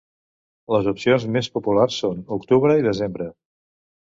[0.75, 3.29] Les opcions més populars són octubre i desembre.